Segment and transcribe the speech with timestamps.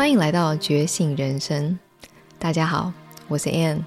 [0.00, 1.78] 欢迎来到觉醒人生。
[2.38, 2.90] 大家好，
[3.28, 3.82] 我是 Ann。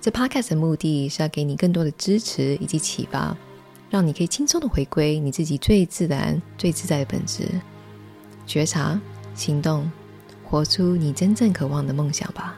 [0.00, 3.36] 这 Podcast 的目的是要给你更多的支持以及启发，
[3.90, 7.48] 让你可以轻松的回归你自己最自然、最自在的本质，
[8.46, 9.00] 觉察、
[9.34, 9.90] 行动，
[10.44, 12.56] 活出你真正渴望的梦想吧。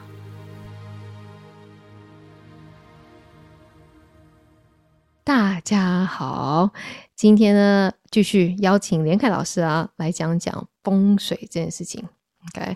[5.23, 6.71] 大家好，
[7.15, 12.07] 今天呢，继续邀请连凯老师啊来讲讲风水这件事情。
[12.55, 12.75] OK，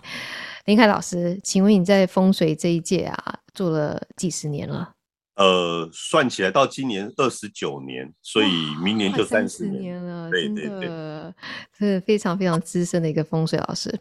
[0.66, 4.90] 林凯老师，请问你在风水这一界啊，做了几十年了？
[5.36, 8.46] 呃，算起来到今年二十九年，所以
[8.80, 10.30] 明年就三十年，年了。
[10.30, 10.88] 对对对，
[11.76, 13.92] 是非常非常资深的一个风水老师。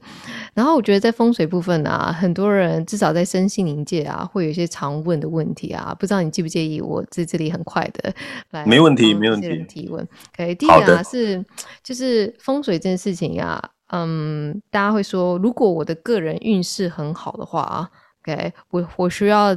[0.54, 8.14] 然后我觉得在风水部分啊，很多人至少在身心灵界啊，会有一些常问的问题啊，不知道你介不介意我在这里很快的
[8.52, 8.64] 来？
[8.68, 9.66] 没问题，没问题。
[9.68, 10.08] 提问。
[10.36, 11.44] OK，第一个啊是
[11.84, 13.70] 就是风水这件事情呀、啊。
[13.88, 17.90] 嗯，大家会说，如果我的个人运势很好的话
[18.22, 19.56] ，OK，我我需要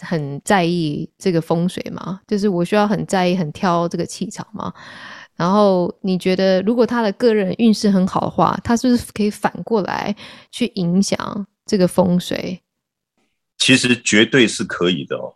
[0.00, 2.20] 很在意这个风水吗？
[2.26, 4.72] 就是我需要很在意、很挑这个气场吗？
[5.34, 10.14] 然后你觉得，如果他的个人运势很好的话，他是不是可以反过来
[10.50, 12.60] 去影响这个风水？
[13.58, 15.34] 其实绝对是可以的哦。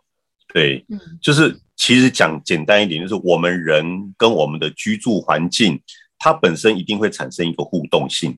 [0.53, 5.81] 对，嗯，就是其实讲简单一点，就是我们人跟我们的居住环境。
[6.27, 8.37] 它本身一定会产生一个互动性。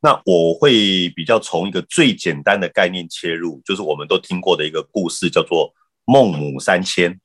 [0.00, 5.70] 那我会比较从一个最简单的概念切入，就是我们都听过的一个故事，叫做
[6.06, 7.20] 孟母三迁。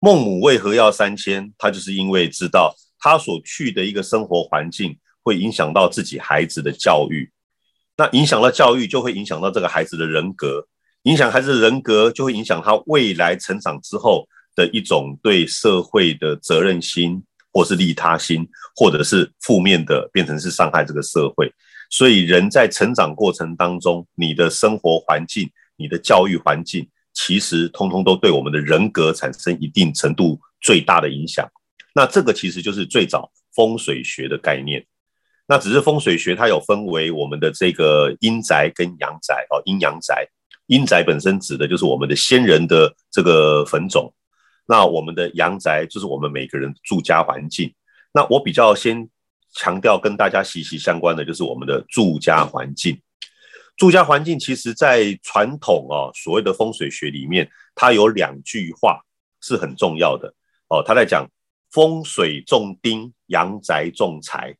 [0.00, 1.52] 孟母为何要三迁？
[1.56, 7.30] 她就是因为知道她所去的一个生活环境会影响到自己孩子的教育。
[7.96, 10.66] 那影响到教育，就会影响到这个孩子的人格。
[11.04, 17.22] 影响孩子的人格，就会影响他未来成长之后的一种对社会的责任心。
[17.54, 21.52] 或是利他心，或者是负面的，变成是伤害这个社会。
[21.90, 31.46] 所以人在成长过程当中，你的生活环境、你的教育环境，其实通通都对我们的人格产生一定程度最大的影响。
[31.94, 34.82] 那这个其实就是最早风水学的概念。
[35.46, 40.26] 那只是风水学它有分为我们的这个阴宅跟阳宅哦，阴阳宅。
[40.68, 44.10] 阴宅本身指的就是我们的先人的这个坟冢。
[44.66, 47.70] 那我们的阳宅就是我们每个人住家环境。
[48.12, 49.08] 那我比较先
[49.54, 53.00] 强调跟大家息息相关的，就是我们的住家环境。
[53.76, 59.00] 住家环境其实，在传统哦，所谓的风水学里面，它有两句话
[59.40, 60.32] 是很重要的
[60.68, 60.82] 哦。
[60.86, 61.26] 他在讲
[61.70, 64.54] 风水重丁，阳宅重财。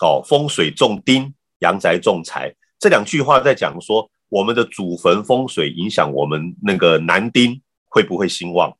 [0.00, 2.54] 哦，风水重丁，阳宅重财。
[2.78, 8.76] 这两句话在讲说，我们的祖坟风水影响我们那个男丁会不会兴旺。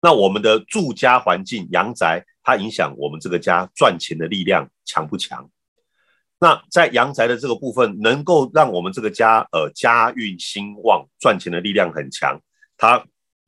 [0.00, 5.48] 那我们的住家环境阳宅，它影响我们这个家赚钱的力量强不强？
[6.38, 12.40] 那在阳宅的这个部分，能够让我们这个家呃家运兴旺，赚钱的力量很强。
[12.76, 13.04] 它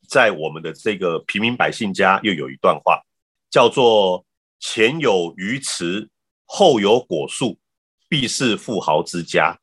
[0.08, 3.02] 在我们的这个平民百姓家又有一段话，
[3.50, 4.24] 叫做
[4.60, 6.08] “前有鱼池，
[6.44, 7.58] 后有果树，
[8.08, 9.58] 必是富豪之家”。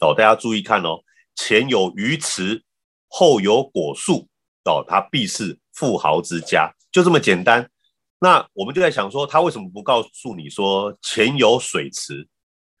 [0.00, 1.00] 哦，大家注意看哦，
[1.34, 2.62] 前有鱼池，
[3.08, 4.28] 后有果树，
[4.64, 5.58] 哦，它必是。
[5.76, 7.68] 富豪之家就这么简单，
[8.24, 12.26] 那我们就在想说，他为什么不告诉你说前有水池？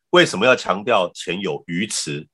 [0.08, 2.26] 为什么要强调前有鱼池？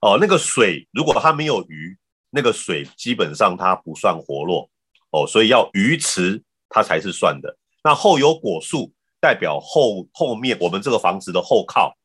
[0.00, 1.96] 哦，那个水如果它没有鱼，
[2.30, 4.68] 那个水基本上它不算活络
[5.10, 7.56] 哦，所以要鱼池它才是算的。
[7.84, 11.96] 那后有果树，代表后后面我们这个房子的后靠，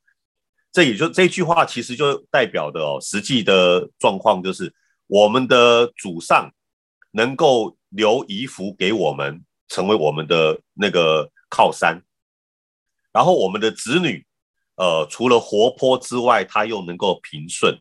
[0.71, 4.71] 这也就这句话其实就代表的哦，实际的状况就是
[5.07, 6.51] 我们的祖上
[7.09, 7.75] 能够。
[7.95, 11.99] 留遗福给我们，成为我们的那个靠山。
[13.11, 14.23] 然后我们的子女，
[14.75, 17.75] 呃，除了活泼之外，他又能够平顺。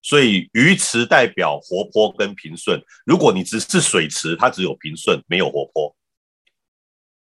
[0.00, 2.80] 所以鱼池代表活泼跟平顺。
[3.04, 5.92] 如果你只是水池，它只有平顺，没有活泼。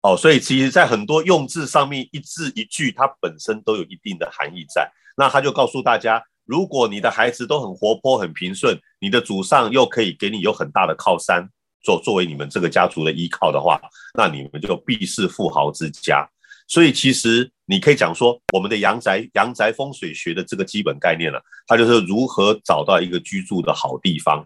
[0.02, 4.92] 哦，所以其实，在很多用字上面，一字一句，它本身都有一定的含义在。
[5.16, 11.48] 那他就告诉大家，如果你的孩子都很活泼、很平顺，你的祖上又可以给你有很大的靠山。
[11.86, 13.80] 作作为你们这个家族的依靠的话，
[14.18, 16.28] 那你们就必是富豪之家。
[16.66, 24.44] 所以其实你可以讲说，我们的阳宅阳宅风水学的这个基本概念了，它就是如何找到一个居住的好地方。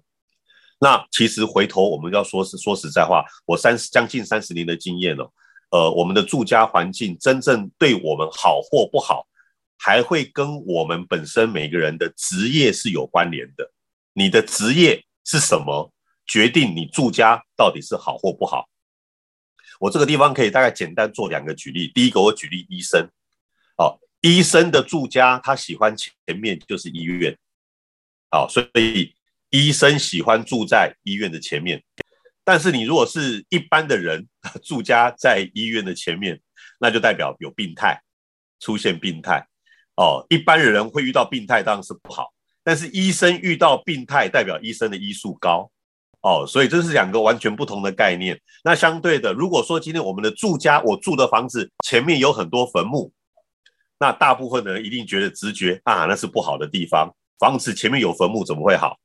[0.78, 5.32] 那其实回头我们要说是说实在话，我三十将近三十年的经验了，
[5.70, 9.26] 呃，我们的住家环境真正对我们好或不好，
[9.78, 13.72] 还会跟我们本身每个人的职业是有关联的。
[14.12, 15.90] 你的职业是什么？
[16.30, 18.68] 决定你住家到底是好或不好。
[19.80, 21.90] 我这个地方可以大概简单做两个举例。
[21.92, 23.10] 第一个，我举例医生。
[23.76, 27.36] 哦，医生的住家，他喜欢前面就是医院，
[28.30, 29.12] 好，所以
[29.48, 31.82] 医生喜欢住在医院的前面。
[32.44, 34.28] 但是你如果是一般的人，
[34.62, 36.40] 住家在医院的前面，
[36.78, 38.00] 那就代表有病态，
[38.60, 39.48] 出现病态。
[39.96, 42.32] 哦，一般的人会遇到病态当然是不好，
[42.62, 45.72] 但是医生遇到病态，代表医生的医术高。
[46.22, 48.38] 哦，所以这是两个完全不同的概念。
[48.62, 53.10] 那相对的，如果说今天我们的住家，我住的房子前面有很多坟墓，
[53.98, 57.10] 那大部分的人一定觉得直觉啊，那是不好的地方。
[57.38, 58.98] 房子前面有坟墓怎么会好？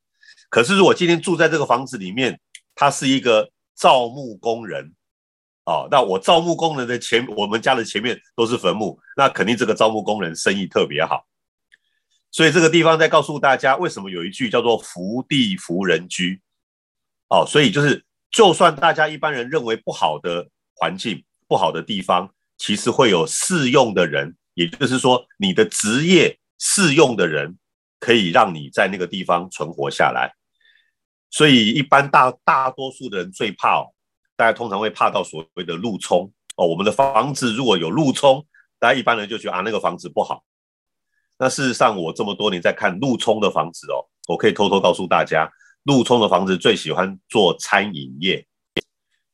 [0.49, 2.37] 可是如果今天住在这个房子里面，
[2.75, 4.93] 他是一个造墓工人，
[5.63, 11.25] 哦，那我造墓工人的前，我们家的前面都是坟墓，那肯定这个造墓工人生意特别好。
[12.29, 16.41] 所以这个地方在告诉大家，为什么有一句叫做“福地福人居”。
[17.29, 27.57] 哦，所以就是，就算大家一般人认为不好的环境、不好的地方，其实会有适用的人，也就是说，你的职业适用的人，
[27.99, 30.33] 可以让你在那个地方存活下来。
[31.31, 33.91] 所以，一般大大多数的人最怕哦，
[34.35, 36.67] 大家通常会怕到所谓的路冲哦。
[36.67, 38.45] 我们的房子如果有路冲，
[38.77, 40.43] 大家一般人就觉得啊，那个房子不好。
[41.39, 45.51] 那事实上，我这么多年在看路冲的房子哦，我可以偷偷告诉大家。
[45.85, 48.45] 路冲的房子最喜欢做餐饮业，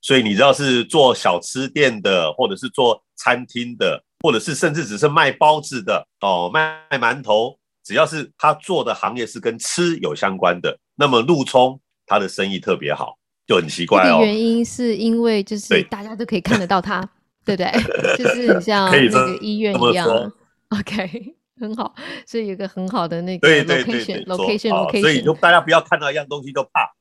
[0.02, 14.20] 所以你知道是做小吃店的，或者是做餐厅的，或者是甚至只是卖包子的哦，卖卖馒头，只要是他做的行业是跟吃有相关的，那么路冲他的生意特别好，就很奇怪哦。
[14.22, 17.02] 原因是因为就是大家都可以看得到他，
[17.46, 17.72] 对不对？
[18.18, 20.32] 就是很像 那个医院一样。
[20.70, 21.36] OK。
[21.62, 21.94] 很好，
[22.26, 26.94] 所以有个很好的那个 location，location，location，所以就大家不要看到一样东西就怕。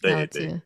[0.00, 0.60] 对对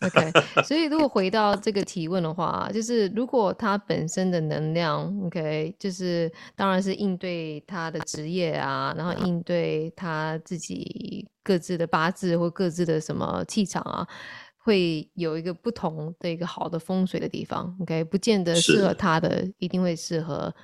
[0.00, 0.32] ，OK。
[0.64, 14.06] 所以如果回到这个提问的话，就是如果他本身的能量，OK，就是当然是应对他的职业啊，然后应对他自己各自的八字或各自的什么气场啊，
[14.58, 20.54] 会有一个不同的一个好的风水的地方，OK，不见得适合他的，一定会适合。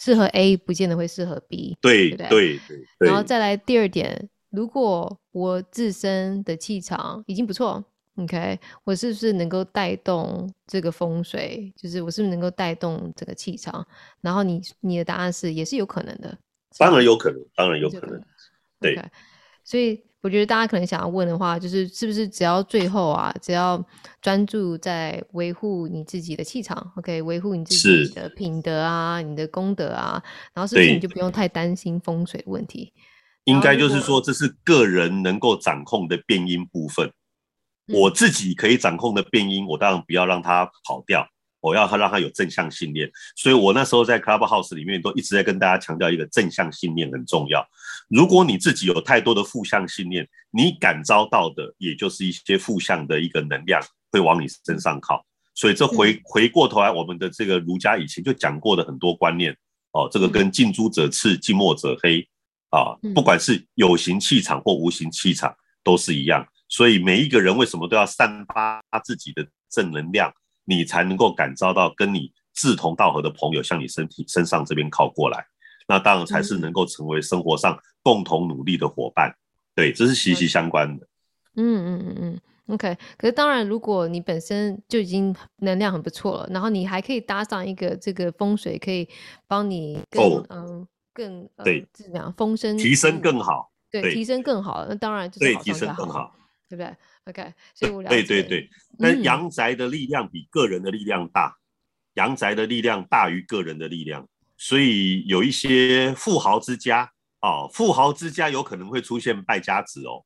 [0.00, 2.58] 适合 A 不见得会适合 B，对对对，
[2.98, 3.06] 对。
[3.06, 7.84] 然后再来第二点，如果我自身的气场已经不错
[8.16, 11.72] ，OK，我是不是能够带动这个风水？
[11.76, 13.86] 就是我是不是能够带动这个气场？
[14.20, 16.36] 然后你你的答案是也是有可能的，
[16.78, 18.24] 当然有可能，当然有可能，可能
[18.80, 18.96] 对。
[18.96, 19.04] Okay.
[19.62, 20.02] 所以。
[20.22, 23.82] 我觉得大家可能想要问的话，就是是不是只要最后啊，只要
[24.20, 30.22] 专注在维护你自己的气场，OK，维护你自己的品德啊，你的功德啊，
[30.52, 32.92] 然后是不是你就不用太担心风水的问题？
[33.44, 37.10] 应该就是说，这是个人能够掌控的变音部分。
[37.86, 37.98] 嗯。
[37.98, 41.26] 我自己可以掌控的变音，我当然不要让它跑掉。
[41.60, 47.66] 我要他让他有正向信念，所以我那时候在 Clubhouse 里面都一直在跟大家强调一个正向信念很重要。
[48.08, 53.80] 如果你自己有太多的负向信念，你感召到的也就是一些负向的一个能量
[54.10, 55.24] 会往你身上靠。
[55.54, 59.54] 所以这回回过头来，我们的这个儒家以前就讲过的很多观念
[59.92, 62.26] 哦，这个跟近朱者赤，近墨者黑
[62.70, 65.54] 啊，不管是有形气场或无形气场
[65.84, 66.46] 都是一样。
[66.68, 70.32] 所以每一个人为什么都要散发自己的正能量？
[70.70, 75.44] 你才能够感召到跟你志同道合的朋友向你身体身上这边靠过来，
[75.88, 79.34] 那当然才是能够成为生活上共同努力的伙伴。
[79.74, 81.06] 对，这是息息相关的。
[81.56, 82.96] 嗯嗯嗯嗯，OK。
[83.16, 89.08] 可是当然，如果你本身就已经能量很不错了，然后你还可以搭上一个这个风水，可以
[89.48, 94.86] 帮你更、哦、嗯更对怎么样风声提升更好，对，对提升更好。
[94.88, 96.32] 那当然就对提升更好，
[96.70, 98.22] 对不对？OK，所以我了解。
[98.22, 101.52] 对对对，那阳宅的力量比个人的力量大，
[102.14, 107.10] 阳、嗯、宅的力量大于个人的力量，所以有一些富豪之家
[107.40, 110.24] 哦，富豪之家有可能会出现败家子哦。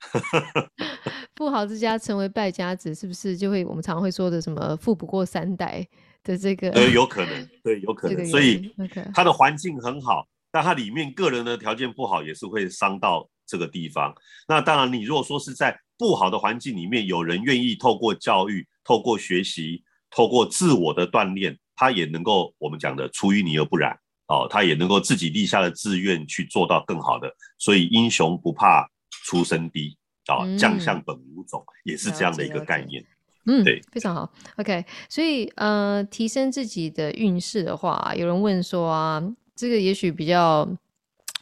[1.36, 5.86] 富豪之家成为败家子，是不是就会我们常会说的什么“富不过三代”
[6.24, 6.70] 的这个？
[6.70, 8.16] 呃，有可能，对，有可能。
[8.16, 14.14] 这个、所以，OK，他的环境很好，但他里面个人的条件不好，也是会伤到这个地方。
[14.48, 23.96] 那当然，你如果说是在不好的环境里面，有人愿意透过教育、透过学习、透过自我的锻炼，他也能够我们讲的出淤泥而不染
[24.26, 27.32] 哦，他也能够自己立下了志愿去做到更好的。
[27.58, 28.88] 所以英雄不怕
[29.24, 29.96] 出身低
[30.26, 33.04] 啊，哦，将相本无种，嗯，也是这样的一个概念。
[33.46, 34.32] 嗯，对，非常好。
[34.56, 39.22] OK，所以呃，提升自己的运势的话，有人问说啊，
[39.54, 40.68] 这个也许比较。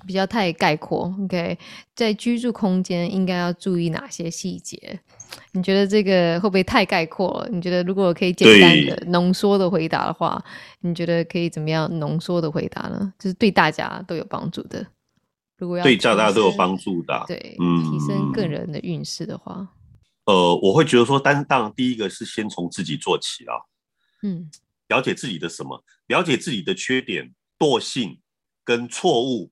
[0.07, 1.59] 比较太概括，OK，
[1.95, 5.01] 在居住空间应该要注意哪些细节
[5.53, 7.49] 你觉得这个会不会太概括了？
[7.51, 10.43] 你觉得如果可以简单的浓缩的回答的话，
[10.81, 13.13] 你觉得可以怎么样浓缩的回答呢？
[13.19, 14.87] 就是对大家都有帮助的。
[15.57, 19.67] 如果要对大家都有帮助的，对，嗯，提升个人的运势的话，
[20.25, 23.55] 呃，我会觉得说，但当然第一个是先从自己做起啊，
[24.23, 24.51] 嗯，
[24.89, 28.19] 了解自己的什么，了解自己的缺点、惰性
[28.65, 29.51] 跟错误。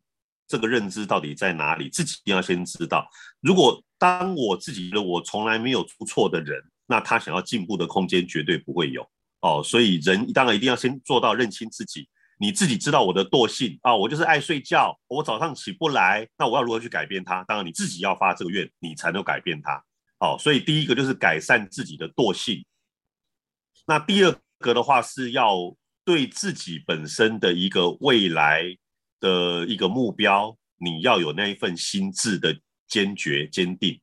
[0.50, 1.88] 这个认知到底在哪里？
[1.88, 3.08] 自己一定要先知道。
[3.40, 9.08] 如果当我自己的我从来没有出错的人，那他想要进步的空间绝对不会有
[9.42, 9.62] 哦。
[9.62, 12.08] 所以人当然一定要先做到认清自己。
[12.40, 16.26] 你自己知道我的惰性啊，我就是爱睡觉，我早上起不来。
[16.36, 17.44] 那我要如何去改变它？
[17.44, 19.80] 当然你自己要发这个愿，你才能改变它。
[20.18, 22.64] 哦，所以第一个就是改善自己的惰性。
[23.86, 28.76] 那第二个的话是要对自己本身的一个未来。
[29.20, 32.58] 的一个目标，你要有那一份心智的
[32.88, 34.00] 坚决坚定，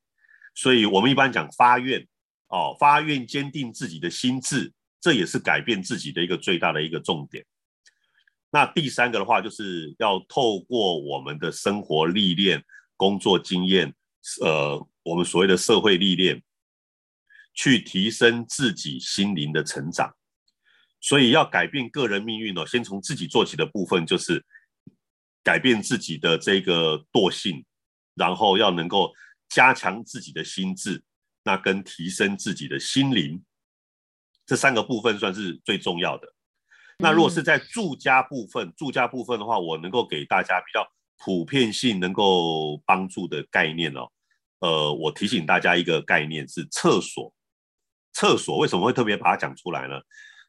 [0.55, 2.07] 所以我们一般讲发愿
[2.47, 4.71] 哦，发愿坚定自己的心智，
[5.01, 7.43] 这也是改变自己的一个最大的一个重点。
[8.51, 12.63] 那第三个的话，就是要透过我们的生活历练、
[12.95, 13.93] 工作经验，
[14.41, 16.41] 呃，我们所谓的社会历练，
[17.55, 20.13] 去提升自己心灵的成长。
[21.01, 24.45] 所以要改变个人命运哦，先从自己做起的部分就是。
[25.47, 27.63] 改变自己的这个惰性，
[28.15, 29.13] 然后要能够
[29.47, 31.01] 加强自己的心智，
[31.45, 33.41] 那跟提升自己的心灵，
[34.45, 36.27] 这三个部分算是最重要的。
[36.97, 40.85] 那如果是在住家部分，住家部分的话，我能够给大家比较
[41.23, 44.05] 普遍性能够帮助的概念哦。
[44.59, 47.33] 呃，我提醒大家一个概念是厕所。
[48.11, 50.01] 厕所为什么会特别把它讲出来呢？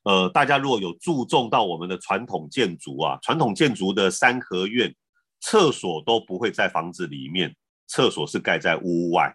[0.04, 4.94] 呃，大家如果有注重到我们的传统建筑啊，传统建筑的三合院，
[5.40, 7.54] 厕所都不会在房子里面，
[7.86, 9.34] 厕所是盖在屋外，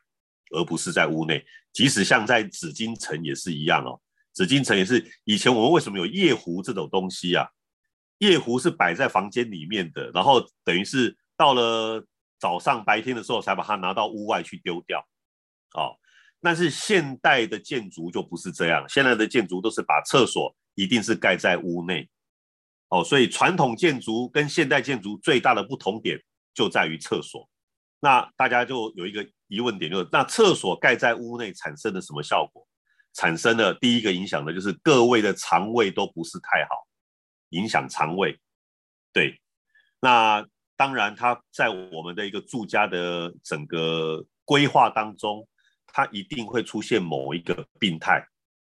[0.56, 1.46] 而不是在屋内。
[1.72, 4.00] 即使像在紫禁城也是一样哦，
[4.32, 7.48] 紫禁城也是以前我们为什么有夜壶这种东西啊？
[8.20, 12.04] 夜壶是摆在房间里面的，然后等于是到了
[12.40, 15.06] 早上白天的时候才把它拿到屋外去丢掉，
[15.76, 15.98] 哦。
[16.44, 20.56] 但是现代的建筑就不是这样，现在的建筑都是把厕所。
[20.76, 22.10] 一定是盖在屋内，
[22.90, 26.20] 哦，所以传统建筑跟现代建筑最大的不同点
[26.52, 27.48] 就在于厕所。
[28.00, 32.68] 那大家就有一个疑问点，就是那厕所盖在屋内产生了什么效果？
[33.14, 36.88] 产生的第一个影响的就是各位的肠胃都不是太好，
[37.50, 38.36] 影响肠胃。
[39.14, 39.40] 对，
[40.00, 40.44] 那
[40.76, 45.48] 当然它在我们的一个住家的整个规划当中，
[45.94, 48.28] 它一定会出现某一个病态。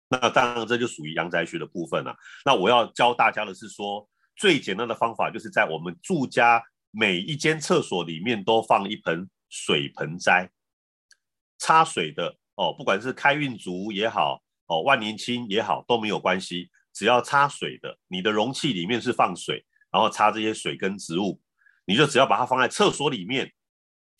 [0.09, 2.15] 那当然，这就属于阳宅学的部分了。
[2.45, 6.61] 那我要教大家的是说，最简单的方法就是在我们住家
[6.91, 10.47] 每一间厕所里面都放一盆水盆栽，
[11.57, 21.41] 插水的哦，不管是开运竹也好，哦，万年青也好，都没有关系，只要插水的，你的容器里面是放水，然后插这些水跟植物，
[21.85, 23.51] 你就只要把它放在厕所里面，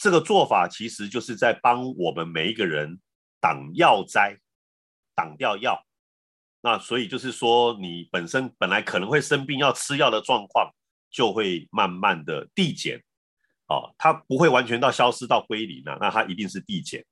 [0.03, 2.99] 这个做法其实就是在帮我们每一个人
[3.39, 4.37] 挡药灾。
[5.15, 5.79] 挡掉药，
[6.61, 10.73] 那所以就是说，你本身本来可能会生病要吃药的状况，
[11.11, 12.97] 就会慢慢的递减，
[13.67, 17.05] 哦，它不会完全到消失到归零了，那它一定是递减。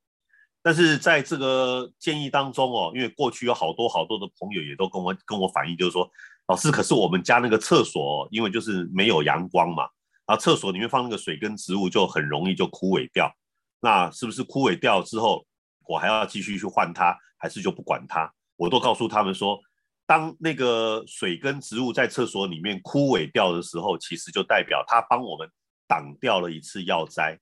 [0.64, 6.10] 但是在这个建议当中哦，因为过去有好多好多的朋友也都跟我跟我反映，就是说，
[6.48, 9.88] 老师，可是我们家那个厕所，因为就是没有阳光嘛，
[10.28, 13.32] 然后厕所里面放那个水跟植物就很容易就枯萎掉，
[13.82, 15.46] 那是不是枯萎掉之后，
[15.88, 17.18] 我还要继续去换它？
[17.38, 19.60] 还是就不管它，我都告诉他们说，
[20.06, 25.50] 当那个水跟植物在厕所里面枯萎掉的时候，其实就代表它帮我们
[25.88, 27.40] 挡掉了一次药灾。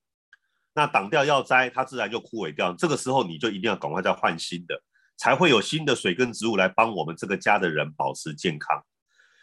[0.74, 2.74] 那挡掉药灾，它自然就枯萎掉。
[2.74, 4.82] 这个时候你就一定要赶快再换新的，
[5.18, 8.82] 才会有新的水跟植物来帮我们这个家的人保持健康。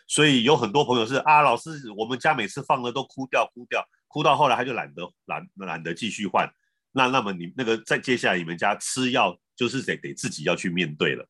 [0.07, 6.49] 所以有很多朋友是啊，老师，我们家每次放了都枯掉，枯掉，哭到后来他就懒得懒懒得继续换。
[6.93, 9.39] 那那么你那个再接下来你们家吃药。
[9.59, 11.27] 就是得得自己要去面对了，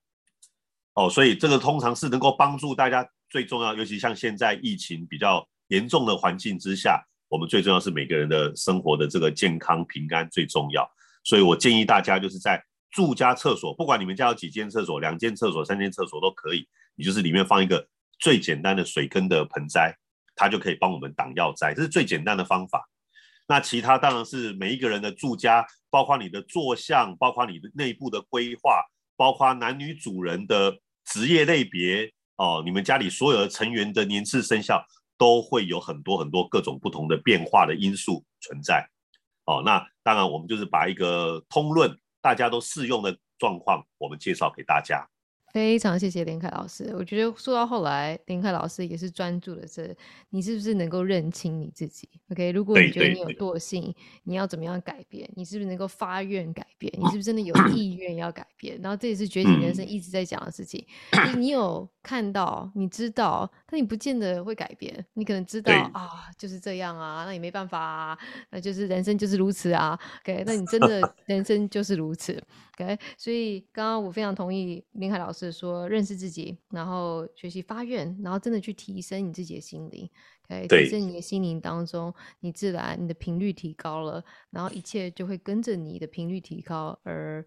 [0.94, 10.84] 哦，所以这个通常是能够帮助大家最重要，尤其像现在疫情比较严重的环境之下，我们最重要是每个人的生活的这个健康平安最重要。
[11.22, 17.86] 所以我建议大家就是在住家厕所，不管你们家有几间厕所，两间厕所、三间厕所都可以，你就是里面放一个
[18.18, 19.96] 最简单的水根的盆栽，
[20.34, 22.88] 它就可以帮我们挡药灾，这是最简单的方法。
[23.48, 28.84] 那其他当然是每一个人的住家，包括你的坐向，包括你的内部的规划，
[29.16, 34.84] 包括男女主人的职业类别哦，你们家里所有的成员的年次生肖
[35.16, 38.84] 都会有很多很多各种不同的变化的因素存在
[39.44, 39.62] 哦。
[39.64, 45.08] 那当然我们就是把一个通论大家都适用的状况，我们介绍给大家。
[45.56, 49.96] 非常谢谢林凯老师，我觉得说到后来，林凯老师也是专注的是
[50.28, 53.94] 你是不是能够认清你自己？OK，如果你觉得你有惰性，
[54.24, 55.26] 你要怎么样改变？
[55.34, 56.92] 你是不是能够发愿改变？
[56.98, 58.78] 你是不是真的有意愿要改变？
[58.82, 60.86] 然后这也是觉醒人生一直在讲的事情。
[61.32, 65.04] 你你有看到，你知道，但你不见得会改变。
[65.14, 69.98] 你可能知道啊，就是这样啊，那也没办法啊，那就是人生就是如此啊。
[70.22, 72.40] OK，那你真的 人生就是如此。
[72.78, 80.08] OK，所以刚刚我非常同意林凯老师说，认识自己，然后学习发愿，然后真的去提升你自己的心灵。
[80.48, 87.44] OK，提升你的心灵当中，你自然你的频率提高了，然后一切就会跟着你的频率提高而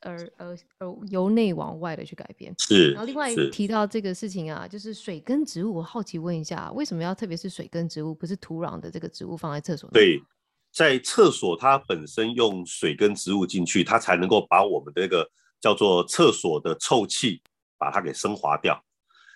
[0.00, 2.54] 而而而由内往外的去改变。
[2.58, 2.92] 是。
[2.92, 9.90] 然后另外提到这个事情啊，就是水跟植物，我好奇问一下，为什么要特别是水跟植物，不是土壤的这个植物放在厕所？
[9.90, 10.22] 对。
[10.70, 15.28] 在厕所，它本身用水跟植物进去，它才能够把我们的那个
[15.58, 17.40] 叫做厕所的臭气
[17.78, 18.78] 把它给升华掉。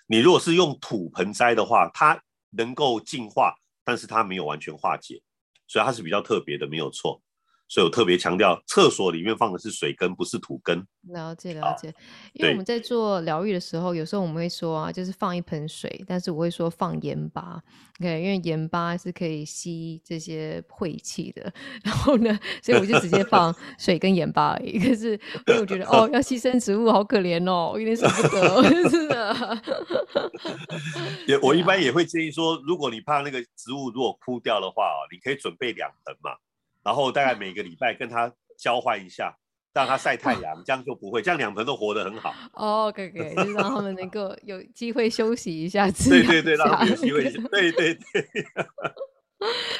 [0.05, 5.19] 你如果是用土盆栽的话，它能够净化，但是它没有完全化解，
[5.67, 7.19] 所以它是比较特别的，没有错。
[7.73, 10.85] 所以我特别强调，厕所里面放的是水根，不是土根。
[11.07, 11.91] 了解了解，
[12.33, 17.59] 因为我们在做疗愈的时候，有时候我们会说啊，就是放一盆水，但是我会说放盐巴
[17.99, 21.51] ，OK，因为盐巴是可以吸这些晦气的。
[21.83, 24.77] 然后呢，所以我就直接放 水跟盐巴而已。
[24.77, 25.13] 可是
[25.47, 29.61] 因为我觉得哦，要牺牲植物好可怜哦，我有点舍不得， 真的。
[31.25, 36.37] 也我一般也会建议说，如果你怕那个植物如果枯掉的话，你可以准备两盆嘛。
[36.83, 39.35] 然后大概每个礼拜跟它交换一下，
[39.73, 42.33] 让它晒太阳，这样就不会，这样两盆都活得很好。
[42.53, 45.89] 哦，可以可以，就是让他们能够有机会休息一下。
[45.91, 47.23] 对对对，让他们有机会。
[47.49, 48.27] 对对对。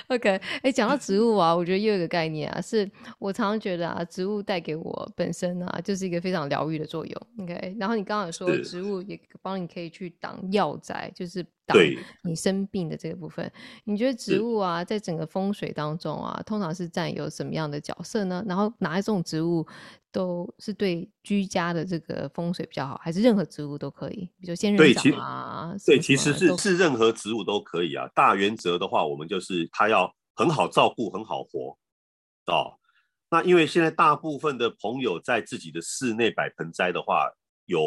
[0.10, 0.30] OK，
[0.62, 7.28] 哎，讲到植物啊，我觉得又有一个概念啊，是我常常觉得啊，植物带给我本身啊，就是一个非常疗愈的作用。
[7.40, 11.78] OK，然后你刚刚有说植物也帮你可以去挡药灾，就是挡
[12.24, 13.52] 你生病的这个部分。
[13.84, 18.44] 你觉得植物啊，在整个风水当中啊，通常是占有什么样的角色呢？
[18.48, 19.66] 然后哪一种植物？
[20.14, 24.30] 都是对居家的这个风水比较好，还是任何植物都可以？
[24.40, 28.08] 比如仙人掌啊，对，其实是是任何植物都可以啊。
[28.14, 31.76] 大原则的话，我们就是它要很好照顾，很好活
[32.46, 32.78] 哦。
[33.32, 37.28] 那因为现在大部分的朋友在自己的室内摆盆栽的话，
[37.66, 37.80] 有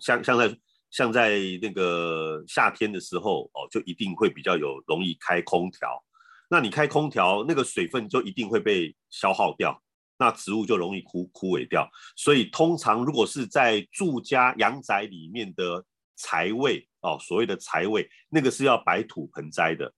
[0.00, 0.56] 像像在
[0.92, 6.00] 像在那个夏天的时候哦，就一定会比较有容易开空调。
[6.48, 9.82] 那你开空调，那个水分就一定会被消耗掉。
[10.18, 19.92] 那植物就容易枯枯萎掉，所以通常如果是在住家阳宅里面的财位哦，所谓的财位，那个是要摆土盆栽的。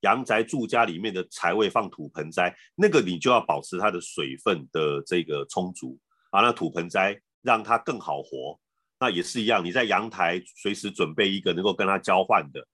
[0.00, 5.96] 阳宅住家里面的财位放土盆栽，那个你就要保持它的水分的这个充足
[6.30, 6.40] 啊。
[6.40, 8.58] 那土盆栽让它更好活，
[9.02, 12.64] 那也是一样，你在阳台随时准备一个能够跟它交换的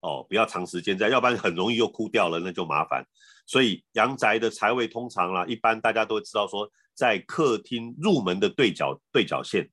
[0.00, 3.02] 哦，不要长时间在，要不然很容易又枯掉了，那就麻烦。
[3.46, 9.66] 所以阳宅的财位通常啦，一般大家都知道说，在客厅入门的对角对角线，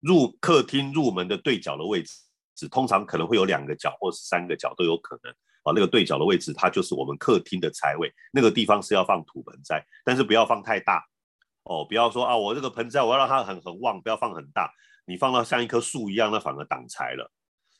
[0.00, 5.72] 入客厅入门的对角的位置，通常可能会有两个角或是三个角都有可能啊。
[5.74, 11.02] 那个对角的位置，它就是我们客厅的财位，那个地方是要放土盆栽，但是不要放太大
[11.64, 14.70] 哦，不要说啊，我这个盆栽我要让它很很旺，不要放很大，
[15.04, 17.30] 你放到像一棵树一样，那反而挡财了。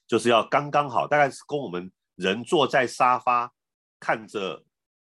[0.06, 3.52] 就是要刚刚好，大概是跟我们人坐在沙发
[3.98, 4.64] 看着。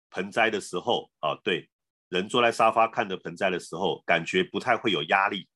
[0.08, 1.68] 盆栽的时候啊，对，
[2.08, 5.46] 人坐在沙发看着盆栽的时候，感觉不太会有压力，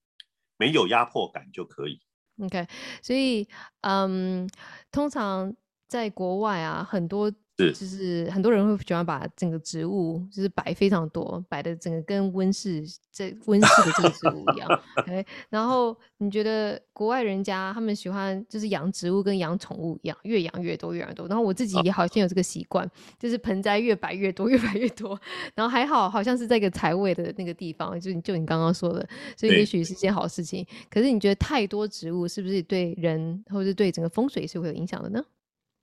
[0.59, 1.99] 没有压迫感就可以。
[2.43, 2.67] OK，
[3.01, 3.49] 所以
[3.83, 4.47] 嗯，
[4.91, 5.55] 通常
[5.89, 7.33] 在国外啊，很多。
[7.61, 14.81] 是，就是很多人会喜欢把整个植物就是摆非常多，摆的整个跟温室这温室的这个植物一样。
[14.99, 21.27] OK，然后你觉得国外人家他们喜欢就是养植物跟养宠物一样，越养越多，越养越多。
[21.29, 25.19] 然后我自己也好像有这个习惯，就是盆栽越摆越多， 越摆越多。
[25.55, 30.67] 然后还好，好像是在一个财位的那个地方，就就你刚刚说的，所以也许是件好事情。
[30.91, 35.25] 可是你觉得太多植物是不是对人或者是对整个风水是会有影响的呢？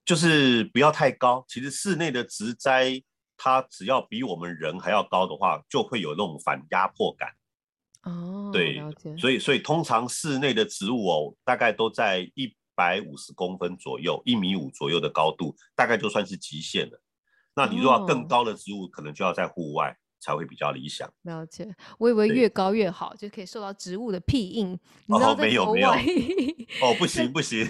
[0.08, 3.04] 就是不要太高，其实室内的植栽，
[3.36, 7.30] 它只要比我们人还要高的话，就会有那种反压迫感。
[8.04, 8.82] 哦，对，
[9.18, 17.02] 所以所以通常室内的植物哦，大概都在一百五十公分左右，一米五左右的高度，大概就算是极限了。
[17.54, 19.94] 那你如果要更高的植物，哦，可能就要在户外
[20.28, 21.10] 才会比较理想。
[21.22, 24.78] 了解，我以为越高越好，就可以受到植物的庇荫。
[25.08, 25.90] 哦，没有没有，
[26.84, 27.66] 哦，不行不行。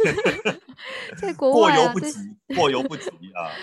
[1.22, 2.17] 在国外、啊、过犹不及，
[2.56, 3.54] 过犹不及啊！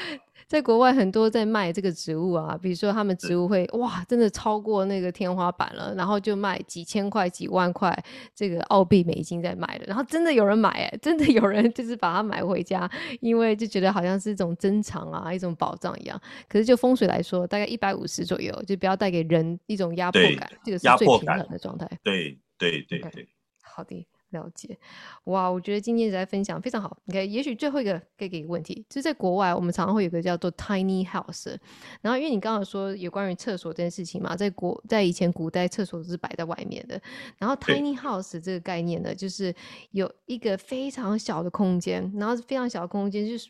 [0.47, 7.97] 在国外很多在卖这个植物啊，比如说他们植物会哇，真的超过那个天花板了，然后就卖几千块、几万块
[8.35, 16.21] 这个澳币、美金在卖的，然后真的有人买哎，真的有人就是把它买回家，因为就觉得好像是一种珍藏啊，一种宝藏一样。
[16.49, 21.89] 可是就风水来说，大概一百五十左右，就不要带给人一种压迫感，这个是最平衡的状态。
[22.03, 23.27] 对对对对，okay,
[23.63, 24.07] 好的。
[24.35, 24.79] 了解，
[25.25, 25.49] 哇！
[25.49, 26.95] 我觉得今天在分享非常好。
[27.09, 31.57] OK，也许最后一个可以给一个问题，就是在国外，我们常常会有个叫做 tiny house。
[32.03, 37.01] 然后，因为你刚刚说有关于厕所这件事情嘛，在国在以前古代厕所都是摆在外面的。
[37.39, 39.55] 然后 tiny house 这个概念呢，就是
[39.93, 43.49] 有一个非常小的空间，然后非常小的空间就是。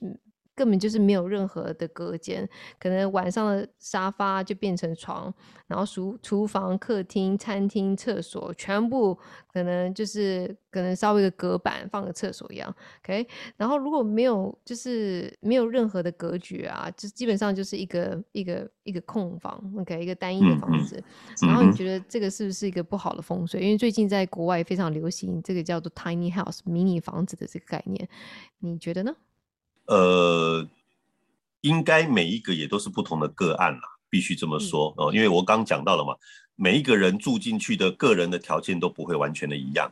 [0.55, 5.33] 根本就是没有任何的隔间，可能晚上的沙发就变成床，
[5.67, 9.19] 然后厨厨房、客厅、餐厅、厕所全部
[9.53, 13.27] 可能就是可能稍微的隔板放个厕所一样，OK。
[13.57, 21.03] 然后如果没有就是没有任何的格局啊，就基本上就是一个一个一个空房，OK，一个单一的房子。
[21.43, 23.61] 然后你觉得这个是不是一个不好的风水？
[23.61, 28.09] 因为最近在国外非常流行这个叫做 tiny house 迷你房子的这个概念，
[28.61, 29.15] 你觉得呢？
[29.87, 30.67] 呃，
[31.61, 35.13] 应该每一个也都是不同的个案啦，必须这么说哦。
[35.13, 36.15] 因为我刚讲到了嘛，
[36.57, 39.91] 每一个人住进去的个人的条件都不会完全的一样。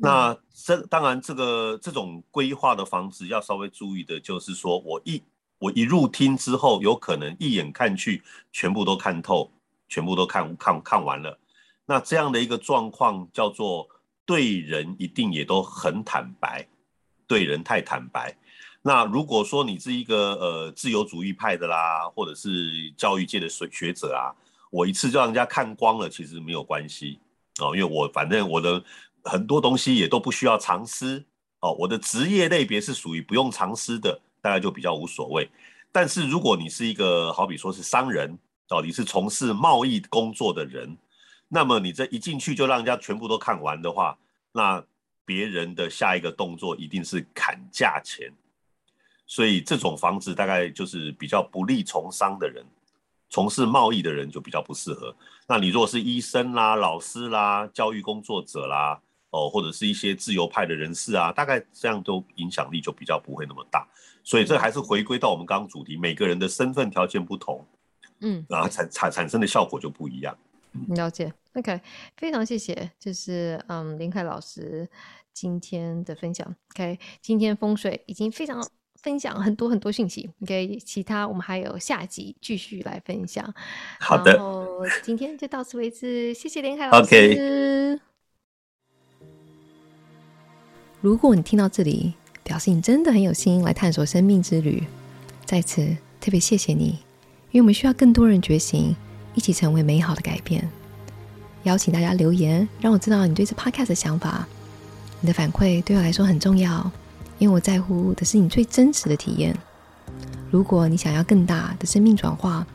[0.00, 5.20] 那这当然，这个这种规划的房子要稍微注意的就是说，我一
[5.58, 9.50] 我一入厅之后，有可能一眼看去，全部都看透，
[9.88, 11.36] 全部都看看看完了。
[11.84, 13.88] 那这样的一个状况叫做
[14.24, 16.68] 对人一定也都很坦白，
[17.26, 18.36] 对人太坦白。
[18.82, 24.32] 那如果说你是一个呃自由主义派的啦，或者是教育界的学学者啊，
[24.70, 27.18] 我一次就让人家看光了，其实没有关系
[27.60, 28.82] 哦，因为我反正我的
[29.24, 31.22] 很多东西也都不需要藏私
[31.60, 35.50] 哦，我的职业类别是属于不用藏私的，大概就比较无所谓。
[35.90, 38.38] 但是如果你是一个好比说是商人
[38.70, 40.96] 哦，你是从事贸易工作的人，
[41.48, 44.16] 那么你这一进去就让人家全部都看完的话，
[44.52, 44.82] 那
[45.24, 48.32] 别人的下一个动作一定是砍价钱。
[49.28, 52.64] 所以这种房子大概就是比较不利从商的人，
[53.28, 55.14] 从事贸易的人就比较不适合。
[55.46, 58.98] 那你如果是医生啦、老师啦、教育工作者啦，
[59.30, 63.86] 哦，或者是一些自由派的人士啊，大概这样都影响力就比较不会那么大。
[64.24, 67.62] 所以这还是回归到我们刚刚主题，每个人的身份条件不同，
[68.20, 70.34] 嗯，然后产产产生的效果就不一样。
[70.88, 71.78] 了解，OK，
[72.16, 74.88] 非常谢谢，就是嗯林凯老师
[75.34, 76.46] 今天的分享。
[76.74, 78.66] OK，今天风水已经非常。
[79.08, 83.54] 分享很多很多讯息，OK，其他我们还有下集继续来分享。
[83.98, 84.66] 好的，然后
[85.02, 87.06] 今天就到此为止，谢谢连海老师。
[87.06, 88.00] OK。
[91.00, 92.12] 如果你听到这里，
[92.44, 94.84] 表示你真的很有心来探索生命之旅，
[95.46, 95.82] 在此
[96.20, 96.88] 特别谢谢你，
[97.50, 98.94] 因为我们需要更多人觉醒，
[99.32, 100.68] 一起成为美好的改变。
[101.62, 104.46] 邀请大家留言，让我知道你对这 Podcast 的想法，
[105.22, 106.92] 你的反馈对我来说很重要。
[107.38, 109.56] 因为我在乎的是你最真实的体验。
[110.50, 112.66] 如果你想要更大的生命转化，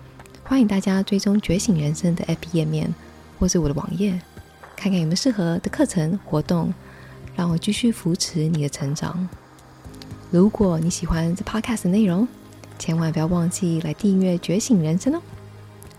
[0.44, 2.94] 欢迎大家追踪觉醒人生的 App 页面，
[3.40, 4.12] 或是我的网页，
[4.76, 6.74] 看看有没有适合的课程活动，
[7.36, 9.28] 让我继续扶持你的成长。
[10.30, 12.28] 如果你喜欢这 Podcast 的内容，
[12.80, 15.22] 千万不要忘记来订阅觉醒人生哦。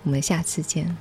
[0.02, 0.96] 我们下次见。